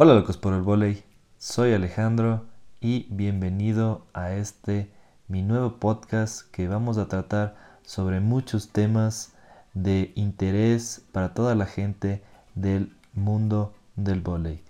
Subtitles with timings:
[0.00, 1.02] Hola locos por el volei,
[1.38, 2.44] soy Alejandro
[2.80, 4.92] y bienvenido a este
[5.26, 9.32] mi nuevo podcast que vamos a tratar sobre muchos temas
[9.74, 12.22] de interés para toda la gente
[12.54, 14.62] del mundo del volei.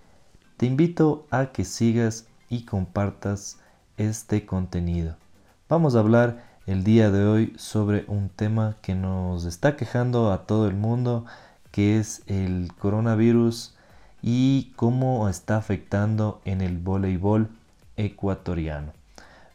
[0.57, 3.59] Te invito a que sigas y compartas
[3.99, 5.17] este contenido.
[5.69, 10.47] Vamos a hablar el día de hoy sobre un tema que nos está quejando a
[10.47, 11.27] todo el mundo,
[11.71, 13.75] que es el coronavirus
[14.23, 17.49] y cómo está afectando en el voleibol
[17.97, 18.93] ecuatoriano.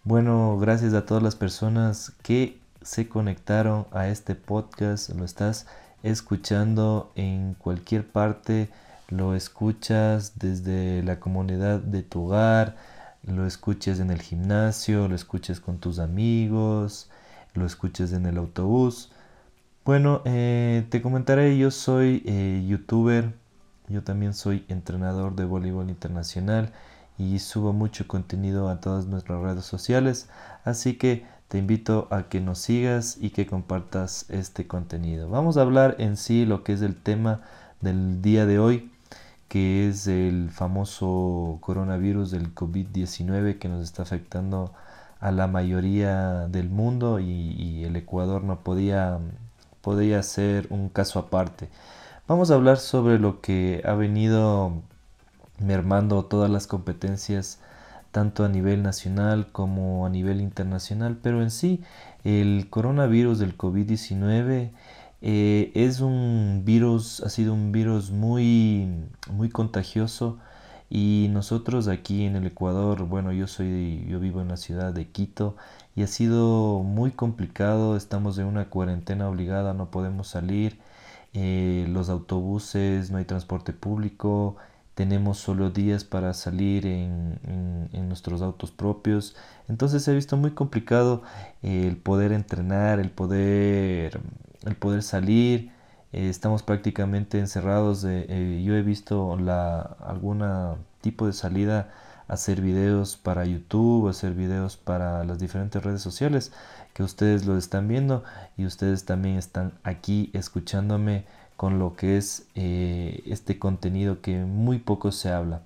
[0.04, 5.66] Bueno, gracias a todas las personas que se conectaron a este podcast, lo estás
[6.04, 8.70] escuchando en cualquier parte,
[9.10, 12.76] lo escuchas desde la comunidad de tu hogar,
[13.26, 17.10] lo escuches en el gimnasio, lo escuches con tus amigos,
[17.54, 19.12] lo escuches en el autobús.
[19.86, 23.34] Bueno, eh, te comentaré, yo soy eh, youtuber,
[23.94, 26.74] yo también soy entrenador de voleibol internacional
[27.18, 30.28] y subo mucho contenido a todas nuestras redes sociales,
[30.66, 35.30] así que te invito a que nos sigas y que compartas este contenido.
[35.30, 37.42] Vamos a hablar en sí lo que es el tema
[37.80, 38.92] del día de hoy,
[39.48, 44.74] que es el famoso coronavirus del COVID-19 que nos está afectando
[45.20, 49.20] a la mayoría del mundo y, el Ecuador no podía,
[49.82, 51.70] podía ser un caso aparte.
[52.26, 54.82] Vamos a hablar sobre lo que ha venido
[55.60, 57.60] mermando todas las competencias
[58.12, 61.82] tanto a nivel nacional como a nivel internacional, pero en sí
[62.24, 64.72] el coronavirus del COVID-19
[65.22, 68.88] eh, es un virus, ha sido un virus muy,
[69.30, 70.38] muy contagioso
[70.90, 75.10] y nosotros aquí en el Ecuador, bueno, yo soy, yo vivo en la ciudad de
[75.10, 75.58] Quito
[75.94, 80.80] y ha sido muy complicado, estamos en una cuarentena obligada, no podemos salir
[81.34, 84.58] eh, los autobuses, no hay transporte público,
[84.96, 87.40] tenemos solo días para salir en,
[88.08, 89.36] nuestros autos propios.
[89.68, 91.24] Entonces se ha visto muy complicado
[91.64, 94.20] el poder entrenar, el poder,
[94.66, 95.72] el poder salir.
[96.12, 98.06] Eh, estamos prácticamente encerrados.
[98.08, 101.92] Eh, yo he visto la, alguna tipo de salida
[102.34, 106.52] hacer videos para YouTube, hacer videos para las diferentes redes sociales
[106.94, 108.24] que ustedes lo están viendo
[108.58, 111.26] y ustedes también están aquí escuchándome
[111.58, 115.62] con lo que es eh, este contenido que muy poco se habla.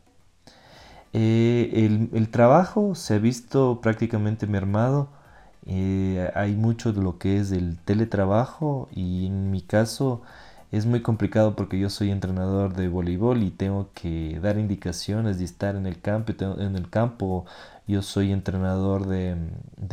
[1.14, 5.10] Eh, el, trabajo se ha visto prácticamente mermado.
[5.66, 10.22] Eh, hay mucho de lo que es el teletrabajo y en mi caso
[10.72, 15.46] es muy complicado porque yo soy entrenador de voleibol y tengo que dar indicaciones de
[15.46, 16.34] estar en el campo.
[16.60, 17.46] En el campo
[17.88, 19.38] yo soy entrenador de,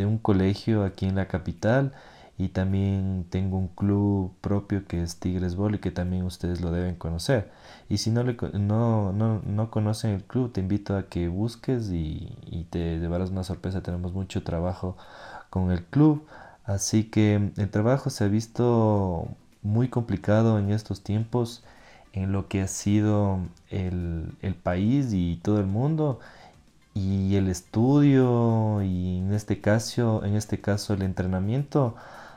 [0.05, 1.93] un colegio aquí en la capital
[2.37, 6.97] y también tengo un club propio que es Tigres y que también ustedes lo deben
[6.97, 7.53] conocer.
[7.89, 11.91] Y si no, le, no, no, no conocen el club, te invito a que busques
[11.93, 13.83] y, y te llevarás una sorpresa.
[13.83, 14.97] Tenemos mucho trabajo
[15.51, 16.27] con el club.
[16.65, 19.29] Así que el trabajo se ha visto
[19.65, 21.65] muy complicado en estos tiempos
[22.13, 26.21] en lo que ha sido el, país y todo el mundo
[26.95, 31.97] y el estudio y en este caso, en este caso el entrenamiento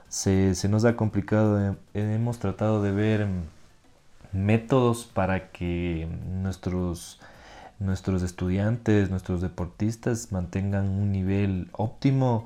[0.09, 1.75] se, nos ha complicado.
[1.93, 3.27] Hemos tratado de ver
[4.33, 6.07] métodos para que
[6.41, 7.19] nuestros,
[7.79, 12.45] nuestros estudiantes, nuestros deportistas mantengan un nivel óptimo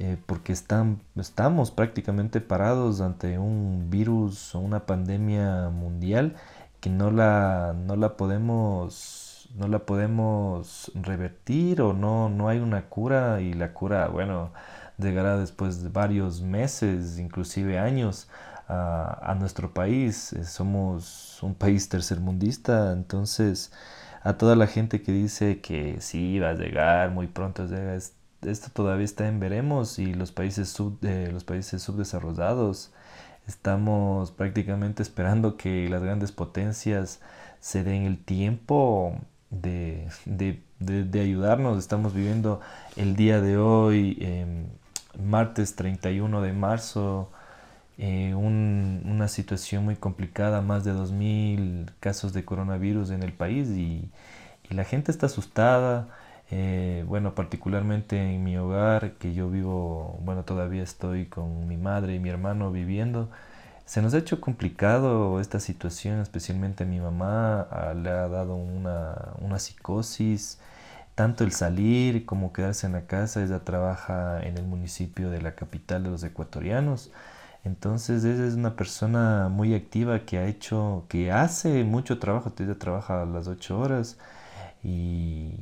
[0.00, 6.36] eh, porque están, estamos prácticamente parados ante un virus o una pandemia mundial
[6.80, 12.88] que no la, no la podemos no la podemos revertir o no, no hay una
[12.88, 14.52] cura y la cura, bueno,
[14.98, 18.28] llegará después de varios meses, inclusive años,
[18.68, 20.32] a, nuestro país.
[20.32, 23.72] Eh, somos un país tercermundista, entonces
[24.22, 27.98] a toda la gente que dice que sí, va a llegar, muy pronto llega,
[28.42, 32.92] esto todavía está en veremos y los países, sub, eh, los países subdesarrollados
[33.46, 37.20] estamos prácticamente esperando que las grandes potencias
[37.60, 39.18] se den el tiempo
[39.50, 40.08] de,
[41.14, 41.78] ayudarnos.
[41.78, 42.60] Estamos viviendo
[42.96, 44.66] el día de hoy, em,
[45.22, 47.30] martes 31 de marzo,
[47.98, 54.08] eh, una situación muy complicada, más de 2.000 casos de coronavirus en el país y
[54.70, 56.08] la gente está asustada
[56.50, 62.14] eh, bueno, particularmente en mi hogar, que yo vivo, bueno, todavía estoy con mi madre
[62.14, 63.30] y mi hermano viviendo,
[63.84, 69.34] se nos ha hecho complicado esta situación, especialmente a mi mamá, le ha dado una,
[69.40, 70.60] una psicosis,
[71.14, 75.54] tanto el salir como quedarse en la casa, ella trabaja en el municipio de la
[75.54, 77.12] capital de los ecuatorianos,
[77.64, 82.78] entonces ella es una persona muy activa que ha hecho, que hace mucho trabajo, ella
[82.78, 84.18] trabaja a las 8 horas,
[84.82, 85.54] y,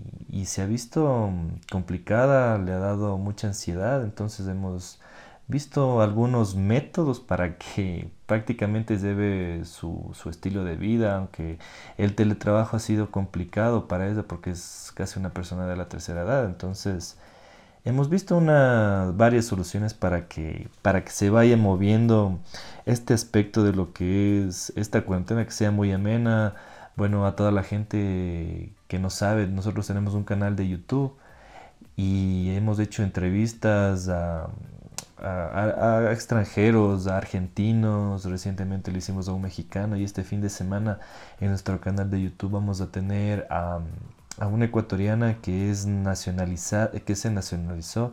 [0.47, 1.31] se ha visto
[1.71, 4.99] complicada, le ha dado mucha ansiedad, entonces hemos
[5.47, 11.59] visto algunos métodos para que prácticamente lleve su, su, estilo de vida, aunque
[11.99, 16.23] el teletrabajo ha sido complicado para ella porque es casi una persona de la tercera
[16.23, 17.19] edad, entonces
[17.85, 22.39] hemos visto una, varias soluciones para que, para que se vaya moviendo
[22.87, 26.55] este aspecto de lo que es esta cuarentena, que sea muy amena,
[26.99, 31.17] bueno, a toda la gente que no sabe, nosotros tenemos un canal de YouTube
[31.97, 34.51] y hemos hecho entrevistas a
[36.13, 40.99] extranjeros, a argentinos, recientemente le hicimos a un mexicano y este fin de semana
[41.41, 43.81] en nuestro canal de YouTube vamos a tener a,
[44.51, 48.13] una ecuatoriana que es nacionalizada, que se nacionalizó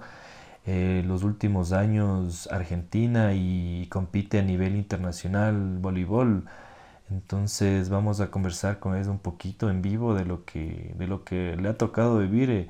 [0.65, 6.45] eh, los últimos años Argentina y compite a nivel internacional voleibol.
[7.09, 11.23] Entonces vamos a conversar con ella un poquito en vivo de lo que, de lo
[11.23, 12.69] que le ha tocado vivir eh,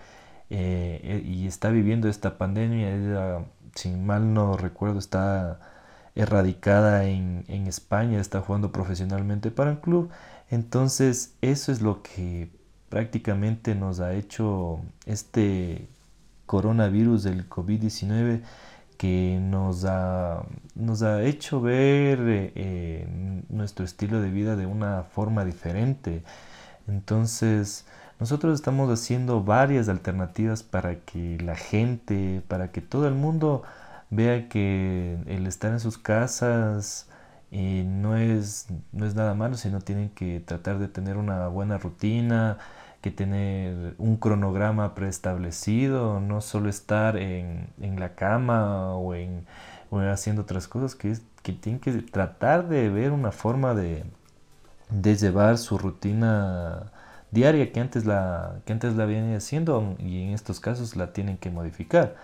[0.49, 2.95] eh, y está viviendo esta pandemia.
[2.95, 3.45] Ella
[3.75, 5.59] si mal no recuerdo, está
[6.15, 10.09] erradicada en, España, está jugando profesionalmente para un club.
[10.49, 12.49] Entonces, eso es lo que
[12.89, 15.89] prácticamente nos ha hecho este
[16.45, 18.41] coronavirus del COVID-19
[18.97, 20.43] que nos ha,
[20.75, 22.19] nos ha hecho ver
[22.55, 23.07] eh,
[23.49, 26.23] nuestro estilo de vida de una forma diferente.
[26.87, 27.85] Entonces,
[28.19, 33.63] nosotros estamos haciendo varias alternativas para que la gente, para que todo el mundo
[34.09, 37.07] vea que el estar en sus casas
[37.51, 41.77] eh, no, es, no es nada malo, sino tienen que tratar de tener una buena
[41.77, 42.57] rutina,
[43.05, 47.69] que tener un cronograma preestablecido, no solo estar en,
[47.99, 49.45] la cama o, en,
[50.11, 54.05] haciendo otras cosas, que, que tienen que tratar de ver una forma de,
[54.89, 56.91] de llevar su rutina
[57.29, 61.37] diaria que antes la, que antes la vienen haciendo y en estos casos la tienen
[61.37, 62.15] que modificar.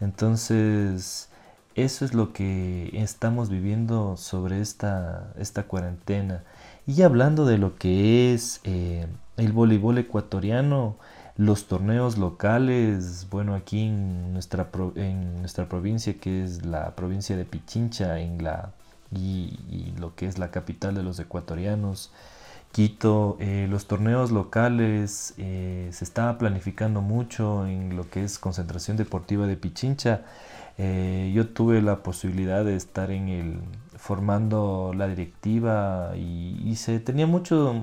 [0.00, 1.30] Entonces,
[1.76, 6.44] eso es lo que estamos viviendo sobre esta, esta cuarentena.
[6.86, 9.06] Y hablando de lo que es eh,
[9.40, 10.96] el voleibol ecuatoriano,
[11.36, 17.44] los torneos locales, bueno, aquí en nuestra, en nuestra provincia, que es la provincia de
[17.44, 18.72] Pichincha, en la,
[19.12, 22.12] y lo que es la capital de los ecuatorianos,
[22.72, 28.96] Quito, eh, los torneos locales, eh, se estaba planificando mucho en lo que es concentración
[28.96, 30.22] deportiva de Pichincha.
[30.78, 33.58] Eh, yo tuve la posibilidad de estar en el
[34.00, 37.74] formando la directiva y, se tenía mucho,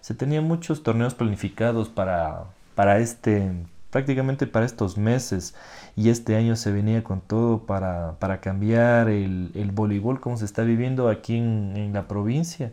[0.00, 3.52] se tenía muchos torneos planificados para, para este,
[3.90, 5.54] prácticamente para estos meses
[5.96, 10.44] y este año se venía con todo para, para cambiar el, el voleibol como se
[10.44, 12.72] está viviendo aquí en, en la provincia.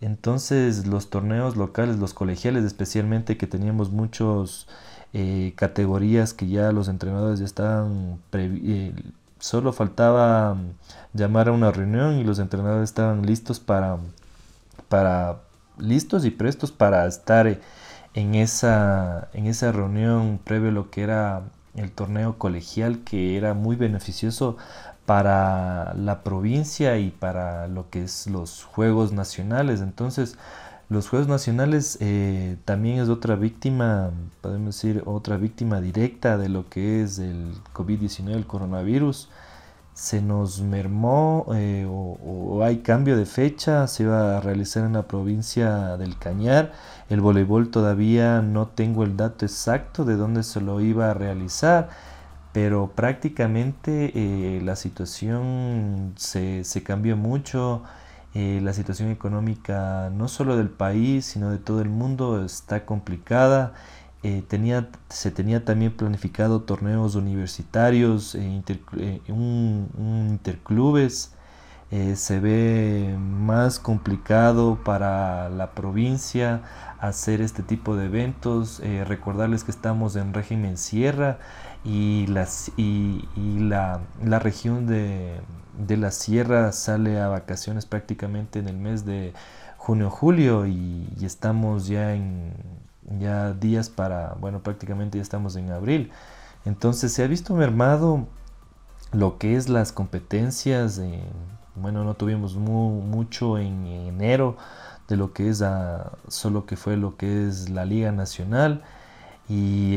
[0.00, 4.66] Entonces los torneos locales, los colegiales especialmente, que teníamos muchas
[5.12, 8.94] eh, categorías que ya los entrenadores ya estaban, eh,
[9.42, 10.74] solo faltaba mm,
[11.14, 13.98] llamar a una reunión y los entrenadores estaban listos para,
[14.88, 15.38] para
[15.78, 17.58] listos y prestos para estar
[18.14, 21.42] en esa, en esa reunión previo a lo que era
[21.74, 24.58] el torneo colegial que era muy beneficioso
[25.06, 29.80] para la provincia y para lo que es los Juegos Nacionales.
[29.80, 30.38] Entonces,
[30.92, 34.10] los Juegos Nacionales eh, también es otra víctima,
[34.40, 39.28] podemos decir, otra víctima directa de lo que es el COVID-19, el coronavirus.
[39.94, 45.08] Se nos mermó eh, o, hay cambio de fecha, se va a realizar en la
[45.08, 46.72] provincia del Cañar.
[47.10, 51.90] El voleibol todavía no tengo el dato exacto de dónde se lo iba a realizar
[52.52, 57.82] pero prácticamente eh, la situación se, cambió mucho,
[58.34, 63.74] eh, la situación económica no solo del país, sino de todo el mundo está complicada.
[64.22, 69.88] Eh, tenía, se tenía también planificado torneos universitarios, un,
[70.30, 71.34] interclubes.
[72.14, 76.62] Se ve más complicado para la provincia
[77.00, 78.80] hacer este tipo de eventos.
[79.06, 81.38] recordarles que estamos en régimen sierra
[81.84, 82.26] y,
[82.76, 85.40] y, la, la, región de,
[85.78, 89.32] de, la sierra sale a vacaciones prácticamente en el mes de
[89.82, 92.52] junio-julio y, estamos ya en
[93.18, 96.12] ya días para, bueno, prácticamente ya estamos en abril.
[96.64, 98.26] Entonces se ha visto mermado
[99.12, 101.00] lo que es las competencias.
[101.74, 104.56] Bueno, no tuvimos mucho en enero
[105.08, 108.82] de lo que es a, solo que fue lo que es la Liga Nacional
[109.48, 109.96] y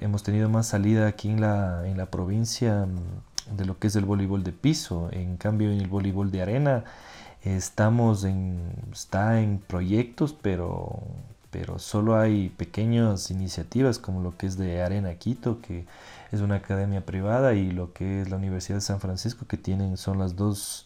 [0.00, 3.96] hemos tenido más salida aquí en la, en la provincia mm, de lo que es
[3.96, 5.08] el voleibol de piso.
[5.12, 6.84] En cambio, en el voleibol de arena
[7.42, 11.00] estamos en, está en proyectos, pero
[11.50, 15.86] pero solo hay pequeñas iniciativas como lo que es de Arena Quito, que
[16.30, 19.96] es una academia privada, y lo que es la Universidad de San Francisco, que tienen,
[19.96, 20.85] son las dos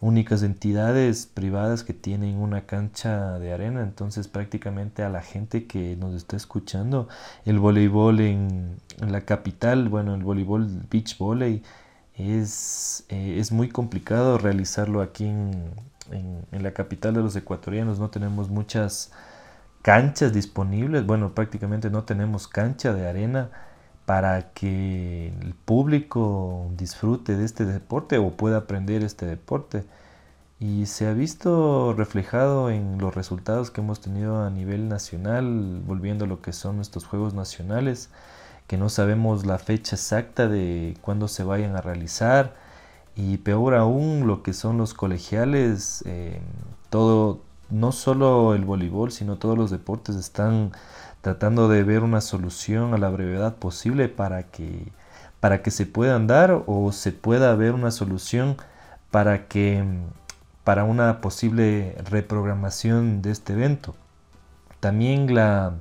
[0.00, 3.82] únicas entidades privadas que tienen una cancha de arena.
[3.82, 7.08] Entonces prácticamente a la gente que nos está escuchando,
[7.44, 11.62] el voleibol en, la capital, bueno, el voleibol beach volley,
[12.14, 15.72] es, eh, es muy complicado realizarlo aquí en,
[16.10, 17.98] en, la capital de los ecuatorianos.
[17.98, 19.12] No tenemos muchas
[19.82, 21.06] canchas disponibles.
[21.06, 23.50] Bueno, prácticamente no tenemos cancha de arena
[24.10, 29.84] para que el público disfrute de este deporte o pueda aprender este deporte.
[30.58, 36.24] Y se ha visto reflejado en los resultados que hemos tenido a nivel nacional, volviendo
[36.24, 38.10] a lo que son estos Juegos Nacionales,
[38.66, 42.56] que no sabemos la fecha exacta de cuándo se vayan a realizar.
[43.14, 46.40] Y peor aún lo que son los colegiales, eh,
[46.88, 50.72] todo, no solo el voleibol, sino todos los deportes están
[51.20, 54.92] tratando de ver una solución a la brevedad posible para que,
[55.40, 58.56] para que se puedan dar o se pueda ver una solución
[59.10, 59.84] para que
[60.64, 63.94] para una posible reprogramación de este evento.
[64.80, 65.74] También la,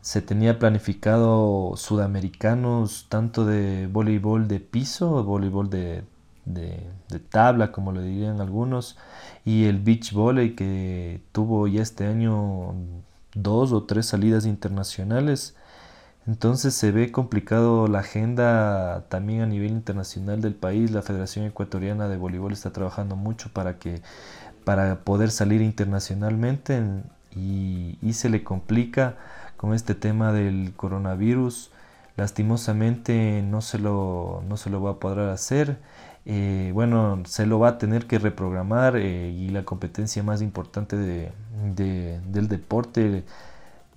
[0.00, 6.04] se tenía planificado sudamericanos tanto de voleibol de piso, voleibol de,
[6.44, 8.96] de, de, tabla, como le dirían algunos,
[9.44, 12.74] y el beach volley que tuvo ya este año
[13.36, 15.54] dos o tres salidas internacionales.
[16.26, 20.90] Entonces se ve complicado la agenda también a nivel internacional del país.
[20.90, 24.02] La Federación Ecuatoriana de Voleibol está trabajando mucho para que
[24.64, 26.82] para poder salir internacionalmente
[27.36, 29.16] y, se le complica
[29.56, 31.70] con este tema del coronavirus.
[32.16, 35.78] Lastimosamente no se lo, no se lo va a poder hacer.
[36.24, 40.96] Eh, bueno, se lo va a tener que reprogramar eh, y la competencia más importante
[40.96, 41.30] de,
[41.74, 43.24] del deporte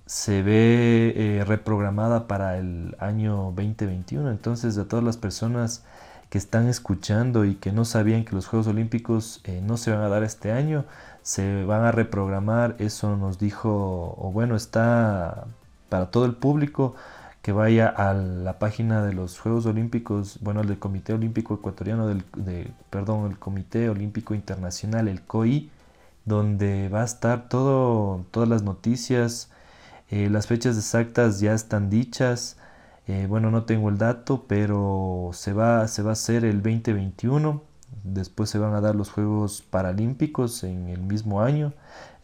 [0.06, 4.30] se ve eh, reprogramada para el año 2021.
[4.30, 5.84] Entonces, a todas las personas
[6.30, 10.08] que están escuchando y que no sabían que los Juegos Olímpicos no se van a
[10.08, 10.84] dar este año,
[11.22, 12.76] se van a reprogramar.
[12.78, 15.46] Eso nos dijo, o bueno, está
[15.88, 16.94] para todo el público
[17.42, 22.22] que vaya a la página de los Juegos Olímpicos, bueno, del Comité Olímpico Ecuatoriano, del,
[22.36, 25.70] de, perdón, el Comité Olímpico Internacional, el COI,
[26.24, 29.50] donde va a estar todo, todas las noticias,
[30.10, 32.56] eh, las fechas exactas ya están dichas,
[33.06, 37.62] eh, bueno, no tengo el dato, pero se va, se va a hacer el 2021,
[38.04, 41.72] después se van a dar los Juegos Paralímpicos en el mismo año,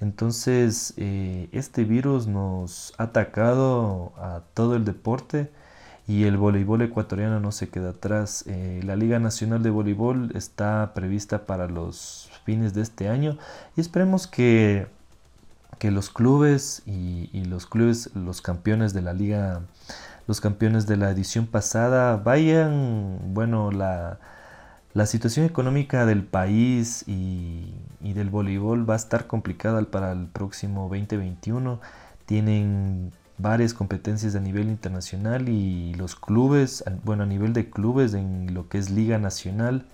[0.00, 5.50] entonces, eh, este virus nos ha atacado a todo el deporte
[6.06, 8.44] y el voleibol ecuatoriano no se queda atrás.
[8.46, 13.38] Eh, la Liga Nacional de Voleibol está prevista para los fines de este año
[13.76, 14.86] y esperemos que,
[15.78, 19.62] que los clubes y, y, los clubes, los campeones de la liga,
[20.26, 24.18] los campeones de la edición pasada vayan, bueno, la
[24.96, 27.70] la situación económica del país y,
[28.00, 31.82] del voleibol va a estar complicada para el próximo 2021.
[32.24, 38.54] Tienen varias competencias a nivel internacional y los clubes, bueno, a nivel de clubes en
[38.54, 39.86] lo que es Liga Nacional,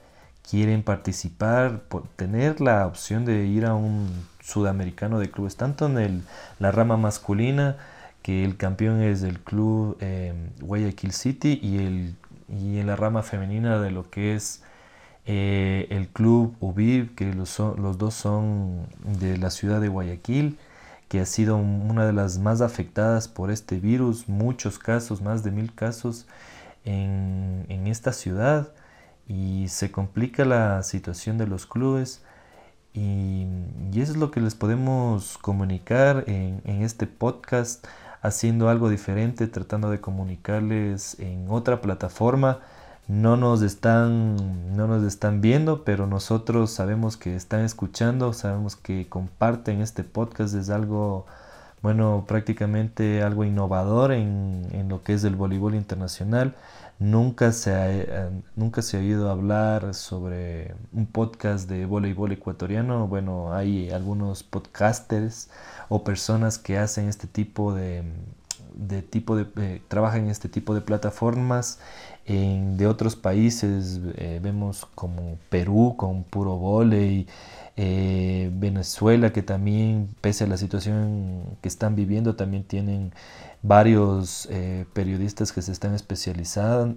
[0.49, 1.83] quieren participar,
[2.17, 4.09] tener la opción de ir a un
[4.41, 6.23] sudamericano de clubes, tanto en el,
[6.59, 7.77] la rama masculina,
[8.23, 12.17] que el campeón es el club eh, Guayaquil City, y, el,
[12.49, 14.63] y en la rama femenina de lo que es
[15.27, 20.59] eh, el club UBIB, que los, los, dos son de la ciudad de Guayaquil,
[21.13, 25.51] que ha sido una de las más afectadas por este virus, muchos casos, más de
[25.51, 26.27] mil casos
[26.87, 28.73] en, en esta ciudad
[29.29, 32.23] y se complica la situación de los clubes
[32.95, 33.47] y,
[33.93, 37.87] y, eso es lo que les podemos comunicar en, en este podcast
[38.23, 42.61] haciendo algo diferente, tratando de comunicarles en otra plataforma
[43.09, 49.09] no nos están no nos están viendo pero nosotros sabemos que están escuchando sabemos que
[49.09, 50.55] comparten este podcast.
[50.55, 51.27] Es algo
[51.83, 56.55] bueno prácticamente algo innovador en, en lo que es el voleibol internacional.
[56.99, 63.09] Nunca se ha, eh, nunca se ha oído hablar sobre un podcast de voleibol ecuatoriano.
[63.09, 65.51] Bueno hay algunos podcasters
[65.89, 68.05] o personas que hacen este tipo de
[68.75, 69.81] de tipo de eh,
[70.15, 71.79] en este tipo de plataformas
[72.25, 77.27] de otros países eh, vemos como Perú con puro volei,
[77.77, 83.13] eh, Venezuela que también pese a la situación que están viviendo también tienen
[83.63, 86.97] varios eh, periodistas que se están especializando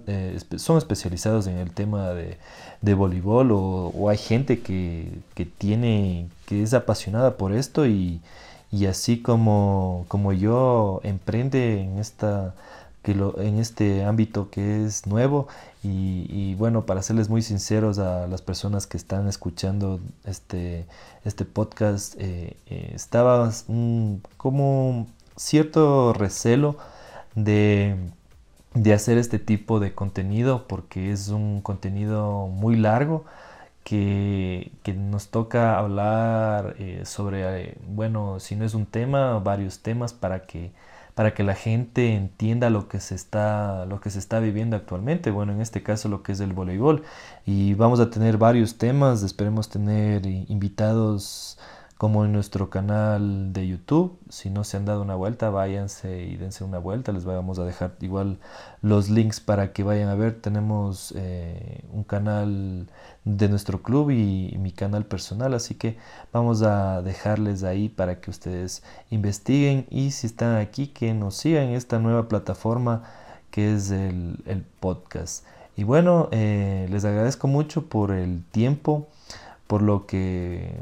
[0.58, 2.38] son especializados en el tema de,
[2.82, 8.20] de voleibol o, o, hay gente que, que, tiene que es apasionada por esto y,
[8.70, 12.54] y así como, como yo emprende en esta
[13.12, 15.46] en este ámbito que es nuevo
[15.82, 20.84] y, bueno, para serles muy sinceros a las personas que están escuchando este,
[21.24, 23.52] este podcast, eh, eh, estaba
[24.36, 25.06] como
[25.36, 26.76] cierto recelo
[27.36, 27.94] de,
[28.74, 33.24] de hacer este tipo de contenido porque es un contenido muy largo
[33.86, 40.40] que, nos toca hablar eh, sobre, bueno, si no es un tema, varios temas para
[40.46, 40.72] que
[41.14, 45.30] para que la gente entienda lo que se está, lo que se está viviendo actualmente.
[45.30, 47.04] Bueno, en este caso lo que es el voleibol.
[47.46, 51.58] Y vamos a tener varios temas, esperemos tener invitados
[51.96, 54.18] como en nuestro canal de YouTube.
[54.28, 57.12] Si no se han dado una vuelta, váyanse y dense una vuelta.
[57.12, 58.38] Les vamos a dejar igual
[58.82, 60.40] los links para que vayan a ver.
[60.40, 62.88] Tenemos eh, un canal
[63.24, 65.96] de nuestro club y, mi canal personal, así que
[66.32, 71.64] vamos a dejarles ahí para que ustedes investiguen y si están aquí, que nos sigan
[71.64, 73.04] en esta nueva plataforma
[73.50, 75.44] que es el, podcast.
[75.76, 79.08] Y bueno, eh, les agradezco mucho por el tiempo
[79.66, 80.72] por lo que,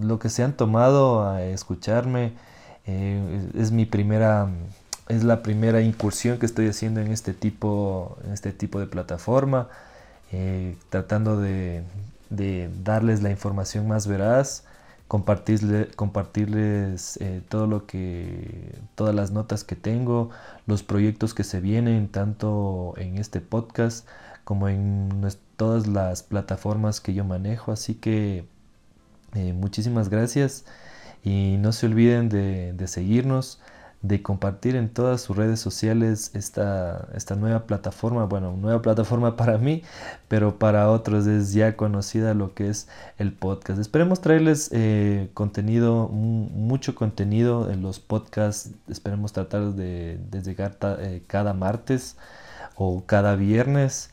[0.00, 2.32] lo que se han tomado a escucharme.
[2.86, 4.48] Eh, es mi primera,
[5.08, 9.68] es la primera incursión que estoy haciendo en este tipo, en este tipo de plataforma,
[10.32, 11.84] eh, tratando de,
[12.84, 14.64] darles la información más veraz,
[15.06, 20.30] compartirles eh, todo lo que, todas las notas que tengo,
[20.66, 24.06] los proyectos que se vienen tanto en este podcast
[24.44, 25.24] como en
[25.58, 27.72] todas las plataformas que yo manejo.
[27.72, 28.46] Así que
[29.34, 30.64] eh, muchísimas gracias
[31.24, 33.60] y no se olviden de, seguirnos,
[34.00, 38.24] de compartir en todas sus redes sociales esta, esta nueva plataforma.
[38.24, 39.82] Bueno, nueva plataforma para mí,
[40.28, 42.88] pero para otros es ya conocida lo que es
[43.18, 43.80] el podcast.
[43.80, 48.70] Esperemos traerles eh, contenido, mucho contenido en los podcasts.
[48.88, 52.16] Esperemos tratar de, llegar eh, cada martes
[52.76, 54.10] o cada viernes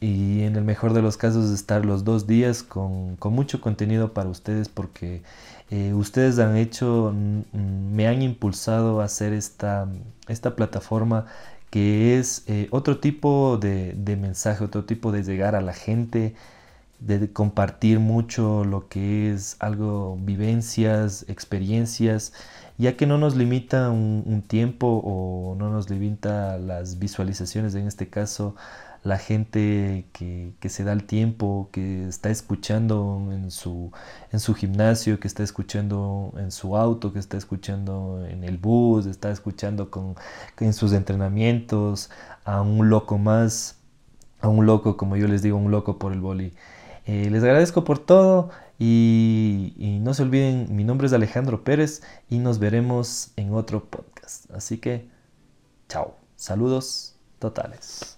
[0.00, 4.28] y en el mejor de los casos estar los dos días con, mucho contenido para
[4.28, 5.22] ustedes porque
[5.70, 7.14] eh, ustedes han hecho,
[7.52, 9.88] me han impulsado a hacer esta,
[10.28, 11.26] esta plataforma
[11.70, 16.34] que es eh, otro tipo de, mensaje, otro tipo de llegar a la gente,
[17.00, 22.32] de compartir mucho lo que es algo, vivencias, experiencias,
[22.78, 28.08] ya que no nos limita un, tiempo o no nos limita las visualizaciones en este
[28.08, 28.54] caso
[29.04, 33.92] la gente que, se da el tiempo, que está escuchando en su,
[34.32, 39.06] en su gimnasio, que está escuchando en su auto, que está escuchando en el bus,
[39.06, 40.16] está escuchando con,
[40.60, 42.10] en sus entrenamientos,
[42.44, 43.78] a un loco más,
[44.40, 46.52] a un loco, como yo les digo, un loco por el boli.
[47.06, 52.38] Eh, les agradezco por todo y, no se olviden, mi nombre es Alejandro Pérez y
[52.38, 54.50] nos veremos en otro podcast.
[54.52, 55.08] Así que,
[55.88, 58.17] chao, saludos totales.